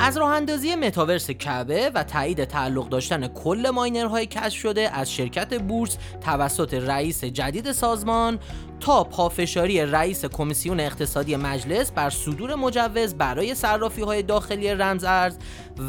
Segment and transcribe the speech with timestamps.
[0.00, 5.58] از راه اندازی متاورس کعبه و تایید تعلق داشتن کل ماینرهای کشف شده از شرکت
[5.62, 8.38] بورس توسط رئیس جدید سازمان
[8.80, 15.36] تا پافشاری رئیس کمیسیون اقتصادی مجلس بر صدور مجوز برای صرافی های داخلی رمز ارز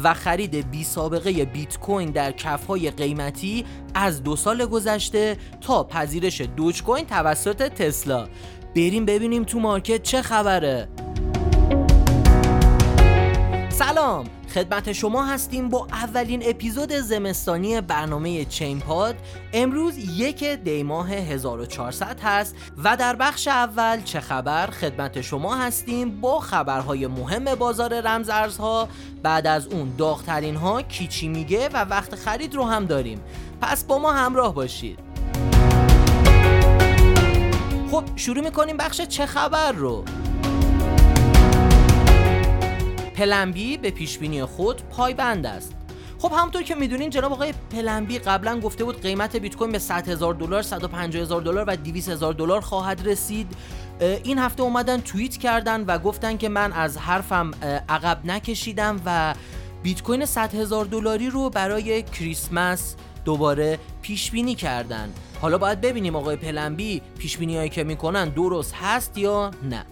[0.02, 3.64] و خرید بی سابقه بیت کوین در کف های قیمتی
[3.94, 8.28] از دو سال گذشته تا پذیرش دوج کوین توسط تسلا.
[8.76, 10.88] بریم ببینیم تو market چه خبره.
[13.80, 14.26] سلام.
[14.54, 19.16] خدمت شما هستیم با اولین اپیزود زمستانی برنامه چین پاد.
[19.52, 26.20] امروز یک دی ماه 1400 هست و در بخش اول چه خبر؟ خدمت شما هستیم
[26.20, 28.88] با خبرهای مهم بازار رمز ارزها
[29.22, 33.20] بعد از اون داغترین ها کیچی میگه و وقت خرید رو هم داریم.
[33.60, 34.98] پس با ما همراه باشید.
[37.90, 40.04] خب شروع می‌کنیم بخش چه خبر رو.
[43.20, 45.72] پلنبی به پیشبینی خود پایبند است.
[46.18, 50.08] خب همونطور که می‌دونین جناب آقای پلنبی قبلا گفته بود قیمت بیت کوین به 100
[50.08, 53.46] هزار دلار 150 هزار دلار و 200 هزار دلار خواهد رسید.
[54.00, 57.50] این هفته اومدن توییت کردن و گفتن که من از حرفم
[57.88, 59.34] عقب نکشیدم و
[59.82, 62.94] بیت کوین 100 هزار دلاری رو برای کریسمس
[63.24, 65.12] دوباره پیش بینی کردن.
[65.40, 69.84] حالا باید ببینیم آقای پلنبی پیش بینی هایی که می‌کنن درست هست یا نه.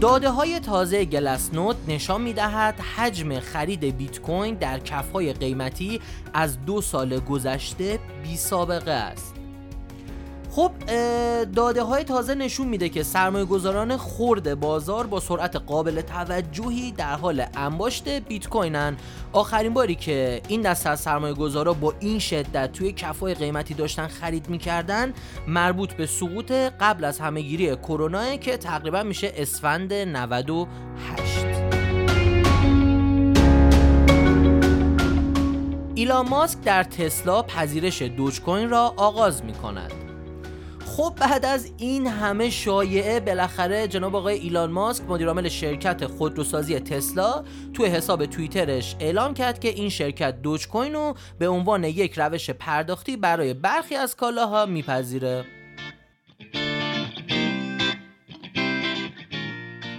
[0.00, 6.00] داده های تازه گلسنوت نشان می دهد حجم خرید بیت کوین در کف های قیمتی
[6.34, 9.39] از دو سال گذشته بی سابقه است.
[10.50, 10.72] خب
[11.44, 17.16] داده های تازه نشون میده که سرمایه گذاران خورد بازار با سرعت قابل توجهی در
[17.16, 18.96] حال انباشت بیت کوینن
[19.32, 24.06] آخرین باری که این دست از سرمایه گذارا با این شدت توی کفای قیمتی داشتن
[24.06, 25.12] خرید می‌کردن
[25.46, 31.46] مربوط به سقوط قبل از همهگیری کرونا که تقریبا میشه اسفند 98
[35.94, 40.09] ایلان ماسک در تسلا پذیرش دوج کوین را آغاز می کند.
[41.00, 47.44] خب بعد از این همه شایعه بالاخره جناب آقای ایلان ماسک مدیرعامل شرکت خودروسازی تسلا
[47.74, 52.50] توی حساب توییترش اعلام کرد که این شرکت دوج کوین رو به عنوان یک روش
[52.50, 55.44] پرداختی برای برخی از کالاها میپذیره.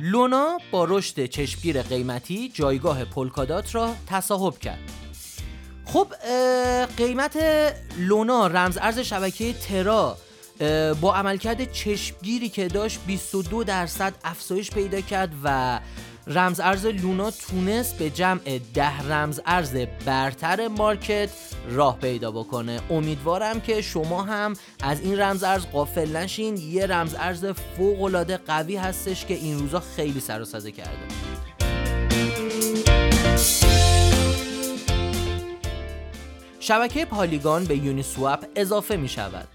[0.02, 4.92] لونا با رشد چشمگیر قیمتی جایگاه پولکادات را تصاحب کرد.
[5.86, 6.08] خب
[6.98, 7.38] قیمت
[7.98, 10.18] لونا رمز ارز شبکه ترا
[11.02, 15.80] با عملکرد چشمگیری که داشت 22 درصد افزایش پیدا کرد و
[16.28, 21.30] رمز ارز لونا تونست به جمع ده رمز ارز برتر مارکت
[21.70, 22.80] راه پیدا بکنه.
[22.90, 26.58] امیدوارم که شما هم از این رمز ارز قافل نشین.
[26.58, 31.08] یه رمز ارز فوق العاده قوی هستش که این روزا خیلی سر کرده.
[36.60, 39.48] شبکه پالیگان به یونی سواب اضافه می شود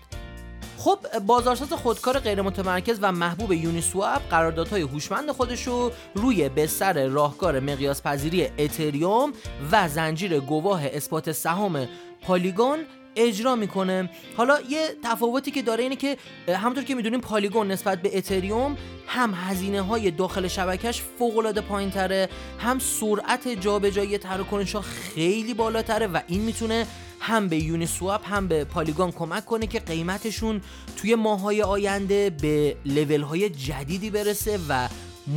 [0.86, 7.60] خب بازارساز خودکار غیر متمرکز و محبوب یونیسواب قراردادهای هوشمند خودش رو روی بستر راهکار
[7.60, 9.32] مقیاس پذیری اتریوم
[9.72, 11.88] و زنجیره گواه اثبات سهام
[12.22, 12.78] پالیگون
[13.16, 14.10] اجرا می‌کنه.
[14.36, 16.16] حالا یه تفاوتی که داره اینه که
[16.48, 18.76] همونطور که می‌دونیم پالیگون نسبت به اتریوم
[19.06, 21.92] هم هزینه های داخل شبکش فوق العاده پایین
[22.58, 26.86] هم سرعت جابجایی تراکنش ها خیلی بالاتره و این می‌تونه
[27.26, 30.60] هم به یونی سواب هم به پالیگون کمک کنه که قیمتشون
[30.96, 34.88] توی ماهای آینده به لول های جدیدی برسه و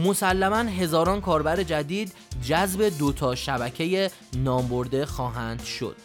[0.05, 2.11] مسلما هزاران کاربر جدید
[2.43, 5.95] جذب دوتا شبکه نامبرده خواهند شد.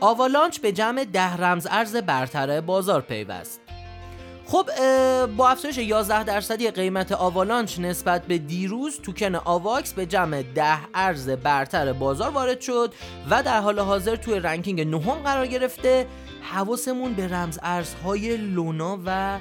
[0.00, 3.60] آوالانچ به جمع ده رمز ارز برتر بازار پیوست
[4.50, 4.70] خب
[5.36, 11.28] با افزایش 11 درصدی قیمت آوالانچ نسبت به دیروز توکن آواکس به جمع 10 ارز
[11.30, 12.94] برتر بازار وارد شد
[13.30, 16.06] و در حال حاضر توی ranking نهم قرار گرفته.
[16.42, 19.38] حواسمون به رمز ارزهای لونا و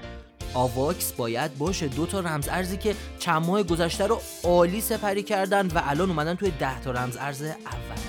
[0.54, 1.88] آواکس باید باشه.
[1.88, 6.36] دو تا رمز ارزی که چند ماه گذشته رو عالی سپری کردن و الان اومدن
[6.36, 8.09] توی 10 تا رمز ارز اول.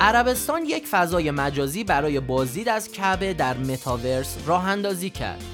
[0.00, 5.44] عربستان یک فضای مجازی برای بازدید از کعبه در متاورس راه اندازی کرد.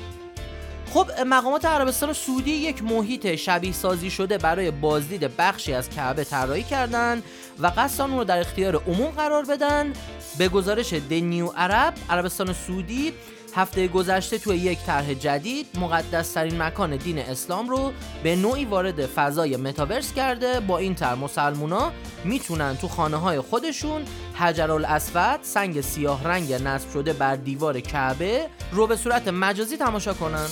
[0.94, 6.62] خب مقامات عربستان سعودی یک محیط شبیه سازی شده برای بازدید بخشی از کعبه طراحی
[6.62, 7.22] کردند
[7.58, 9.92] و قصد رو در اختیار عموم قرار بدن
[10.38, 13.12] به گزارش دنیو عرب عربستان سعودی
[13.54, 17.92] هفته گذشته توی یک طرح جدید مقدس ترین مکان دین اسلام رو
[18.22, 20.60] به نوعی وارد فضای متاورس کرده.
[20.60, 21.92] با این طرح مسلمونا
[22.24, 24.02] می‌تونن تو خانه های خودشون
[24.34, 30.14] حجر الاسود سنگ سیاه رنگ نصب شده بر دیوار کعبه رو به صورت مجازی تماشا
[30.14, 30.46] کنن.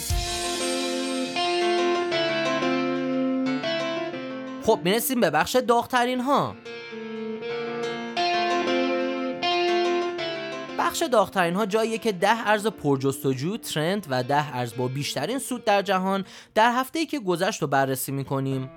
[4.67, 6.55] خب می‌رسیم به بخش داغترین ها
[10.89, 15.65] بخش داغترین ها جاییه که ده ارز پرجستجو ترند و ده ارز با بیشترین سود
[15.65, 16.25] در جهان
[16.55, 18.71] در هفته ای که گذشت رو بررسی می‌کنیم.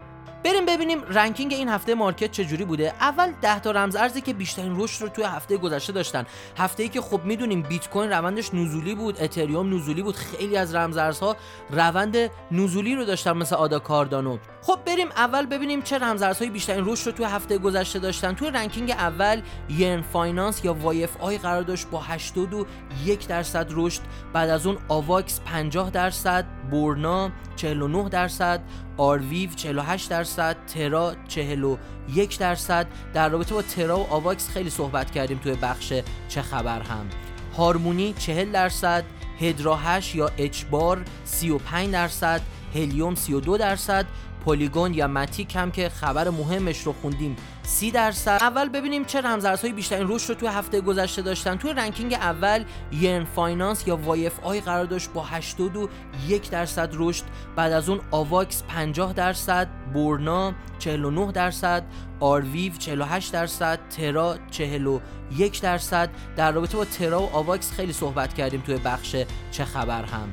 [0.43, 2.93] بریم ببینیم ranking این هفته market چجوری بوده.
[2.99, 6.25] اول 10 تا رمز ارزی که بیشترین رشد رو توی هفته گذشته داشتن.
[6.57, 10.75] هفته ای که خب می‌دونیم بیت کوین روندش نزولی بود اتریوم نزولی بود خیلی از
[10.75, 11.35] رمز ارزها
[11.69, 12.15] روند
[12.51, 14.37] نزولی رو داشتن مثل آدا کاردانو.
[14.61, 18.33] خب بریم اول ببینیم چه رمز ارزهای بیشترین رشد رو توی هفته گذشته داشتن.
[18.33, 24.01] توی ranking اول Yearn Finance یا YFI قرار داشت با 81 درصد رشد
[24.33, 28.61] بعد از اون آواکس 50 درصد بورنا 49 درصد
[28.97, 32.87] آرویو 48 درصد ترا 41 درصد.
[33.13, 35.93] در رابطه با ترا و آواکس خیلی صحبت کردیم توی بخش
[36.27, 37.09] چه خبر هم.
[37.57, 39.03] هارمونی 40 درصد
[39.39, 42.41] هدرا 8 یا اچبار 35 درصد
[42.75, 44.05] هلیوم 32 درصد
[44.45, 47.35] پلیگون یا متیک هم که خبر مهمش رو خوندیم.
[47.63, 48.37] 30 درصد.
[48.41, 51.55] اول ببینیم چه رمزارزهای بیشترین رشد رو توی هفته گذشته داشتن.
[51.55, 57.23] توی رنکینگ اول ین فایننس یا وای اف آی قرار داشت با 81 درصد رشد.
[57.55, 61.83] بعد از اون آواکس 50 درصد بورنا 49 درصد
[62.19, 66.09] آرویو 48 درصد ترا 41 درصد.
[66.35, 69.15] در رابطه با ترا و آواکس خیلی صحبت کردیم توی بخش
[69.51, 70.29] چه خبر هم.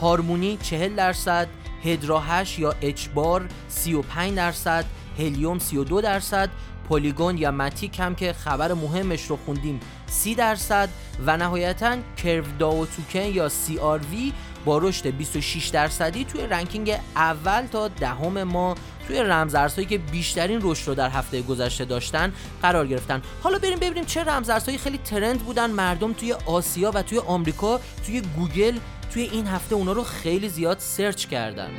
[0.00, 1.48] هارمونی 40 درصد.
[1.84, 4.84] هدرا 8 یا اچبار 35 درصد
[5.18, 6.50] هلیوم 32 درصد
[6.88, 10.88] پلیگون یا متیک هم که خبر مهمش رو خوندیم 30 درصد
[11.26, 14.32] و نهایتا Curve DAO Token یا CRV
[14.64, 18.74] با رشد 26 درصدی توی ranking اول تا دهم ما
[19.08, 22.32] توی رمزارزهایی که بیشترین رشد رو در هفته گذشته داشتن
[22.62, 23.22] قرار گرفتن.
[23.42, 28.20] حالا بریم ببینیم چه رمزارزهایی خیلی trend بودن مردم توی آسیا و توی آمریکا توی
[28.20, 28.78] گوگل
[29.12, 31.70] توی این هفته اونا رو خیلی زیاد search کردن.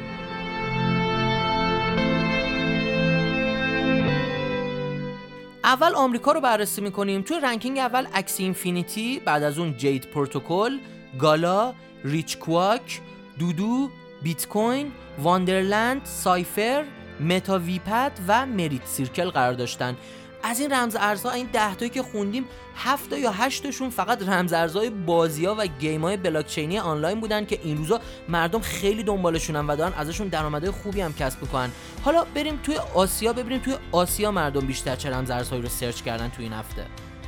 [5.63, 7.21] اول آمریکا رو بررسی می‌کنیم.
[7.21, 10.77] توی ranking اول Axie Infinity بعد از اون Jade Protocol
[11.19, 13.01] Gala RichQuack
[13.39, 13.89] دودو
[14.21, 16.83] بیت کوین Wonderland سایفر
[17.23, 19.97] MetaVPad و Merit Circle قرار داشتن.
[20.43, 24.53] از این رمز ارزها این 10 تایی که خوندیم 7 یا 8 تاشون فقط رمز
[24.53, 29.67] ارزهای بازی ها و game های بلاکچینی آنلاین بودن که این روزا مردم خیلی دنبالشونن
[29.67, 31.69] و دارن ازشون درآمدهای خوبی هم کسب می‌کنن.
[32.03, 36.29] حالا بریم توی آسیا ببینیم توی آسیا مردم بیشتر چه رمز ارزهایی رو search کردن
[36.29, 36.85] توی این هفته.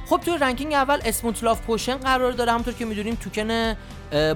[0.09, 3.75] خب توی ranking اول Smooth Love Potion قرار داره همونطور که می‌دونیم توکن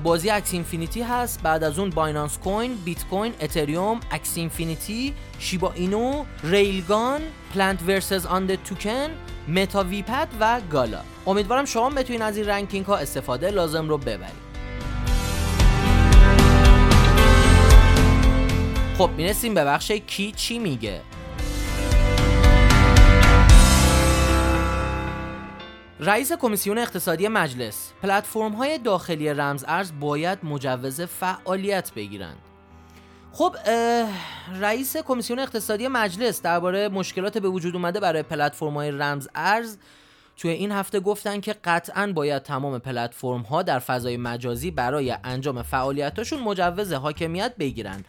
[0.03, 1.41] بازی Axie Infinity هست.
[1.43, 7.21] بعد از اون Binance Coin بیت کوین اتریوم Axie Infinity Shiba Inu Railgun
[7.53, 9.09] Plant vs Undead Token
[9.47, 11.01] MetaVPad و Gala.
[11.27, 14.49] امیدوارم شما بتونین از این ranking ها استفاده لازم رو ببرید.
[18.97, 21.01] خب می‌رسیم به بخش کی چی میگه.
[26.01, 32.37] رئیس کمیسیون اقتصادی مجلس پلتفرم های داخلی رمز ارز باید مجوز فعالیت بگیرند.
[33.31, 33.55] خب
[34.59, 39.77] رئیس کمیسیون اقتصادی مجلس درباره مشکلات به وجود اومده برای پلتفرم های رمز ارز
[40.37, 45.61] توی این هفته گفتن که قطعا باید تمام پلتفرم ها در فضای مجازی برای انجام
[45.61, 48.03] فعالیتاشون مجوز حاکمیت بگیرن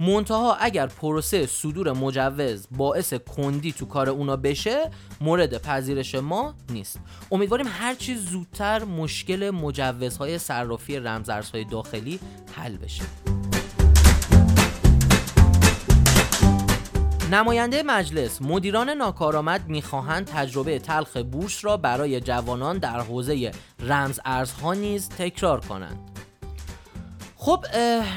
[0.00, 4.90] منتها اگر پروسه صدور مجوز باعث کندی تو کار اونا بشه
[5.20, 7.00] مورد پذیرش ما نیست.
[7.32, 12.20] امیدواریم هرچی زودتر مشکل مجوزهای صرافی رمزارزهای داخلی
[12.52, 13.02] حل بشه.
[17.30, 24.74] نماینده مجلس مدیران ناکارآمد می‌خواهند تجربه تلخ بورس را برای جوانان در حوزه رمز ارزها
[24.74, 26.17] نیز تکرار کنند.
[27.40, 27.64] خب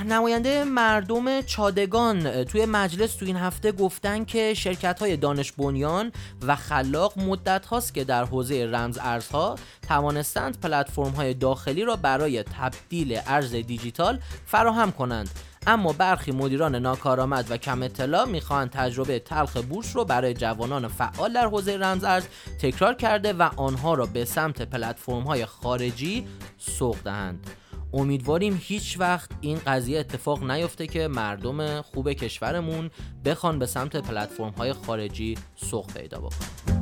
[0.05, 6.11] نماینده مردم چادگان توی مجلس توی این هفته گفتن که شرکت های دانش بنیان
[6.47, 9.55] و خلاق مدت هاست که در حوزه رمز ارزها
[9.87, 15.29] توانستند پلتفرم های داخلی را برای تبدیل ارز دیجیتال فراهم کنند.
[15.67, 21.33] اما برخی مدیران ناکارآمد و کم اطلاع می‌خواهند تجربه تلخ بورس رو برای جوانان فعال
[21.33, 22.23] در حوزه رمز ارز
[22.59, 27.47] تکرار کرده و آنها را به سمت پلتفرم های خارجی سوق دهند.
[27.93, 32.91] امیدواریم هیچ وقت این قضیه اتفاق نیفته که مردم خوب کشورمون
[33.25, 36.81] بخوان به سمت پلتفرم های خارجی سوق پیدا بکنن.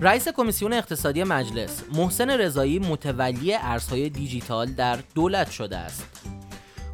[0.00, 6.04] رئیس کمیسیون اقتصادی مجلس محسن رضایی متولی ارزهای دیجیتال در دولت شده است.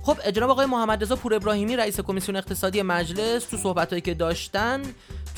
[0.02, 4.82] خب جناب آقای محمد رضا پور ابراهیمی رئیس کمیسیون اقتصادی مجلس تو صحبتهایی که داشتن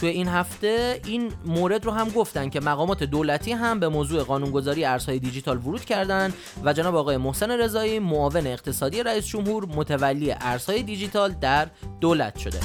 [0.05, 4.85] توی این هفته این مورد رو هم گفتن که مقامات دولتی هم به موضوع قانونگذاری
[4.85, 6.33] ارزهای دیجیتال ورود کردن
[6.65, 11.69] و جناب آقای محسن رضایی معاون اقتصادی رئیس جمهور متولی ارزهای دیجیتال در
[12.01, 12.61] دولت شده.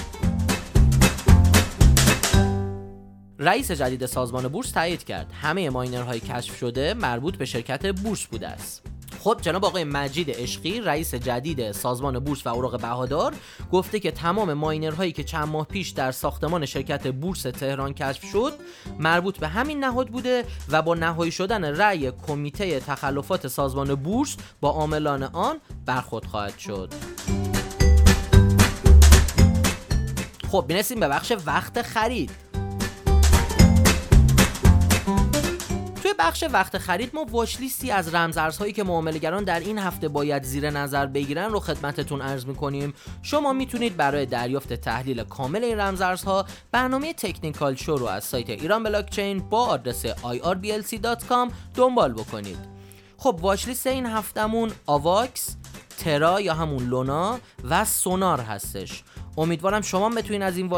[3.40, 5.32] رئیس جدید سازمان بورس تایید کرد.
[5.42, 8.89] همه ماینرهای کشف شده مربوط به شرکت بورس بوده است.
[9.20, 13.34] خب جناب آقای مجید عشقی رئیس جدید سازمان بورس و اوراق بهادار
[13.72, 18.54] گفته که تمام ماینرهایی که چند ماه پیش در ساختمان شرکت بورس تهران کشف شد
[19.00, 24.70] مربوط به همین نهاد بوده و با نهایی شدن رأی کمیته تخلفات سازمان بورس با
[24.70, 26.94] عاملان آن برخورد خواهد شد.
[30.52, 32.49] خب بینستیم به بخش وقت خرید.
[36.20, 40.70] بخش وقت خرید ما واچ لیستی از رمزارزهایی که معاملهگران در این هفته باید زیر
[40.70, 42.94] نظر بگیرن رو خدمتتون عرض می‌کنیم.
[43.22, 48.84] شما می‌تونید برای دریافت تحلیل کامل این رمزارزها برنامه تکنیکال شو رو از سایت ایران
[48.84, 52.58] بلاکچین با آدرس irblc.com دنبال بکنید.
[53.18, 55.56] خب واچ لیست این هفتمون آواکس
[55.98, 59.04] ترا یا همون لونا و سونار هستش.
[59.38, 60.70] امیدوارم شما بتونید از این